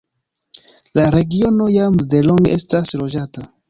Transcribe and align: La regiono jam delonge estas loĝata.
La 1.01 1.05
regiono 1.17 1.69
jam 1.77 2.03
delonge 2.17 2.61
estas 2.61 2.95
loĝata. 3.05 3.51